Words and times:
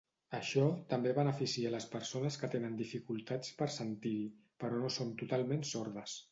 Això 0.35 0.61
també 0.93 1.11
beneficia 1.17 1.71
les 1.75 1.85
persones 1.91 2.39
que 2.45 2.49
tenen 2.57 2.79
dificultats 2.81 3.53
per 3.61 3.71
sentir-hi, 3.79 4.25
però 4.65 4.75
que 4.81 4.85
no 4.89 4.93
són 4.99 5.17
totalment 5.25 5.67
sordes. 5.77 6.21